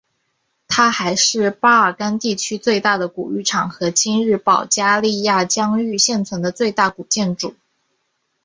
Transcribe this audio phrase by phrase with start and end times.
[0.67, 7.53] 它还是巴尔干地区最大的古浴场和今日保加利亚疆域内现存的最大古建筑。